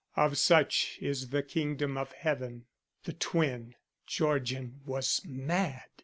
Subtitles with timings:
[0.15, 2.65] Of such is the Kingdom of heaven.
[3.03, 3.75] The twin!
[4.07, 5.83] Georgian was mad.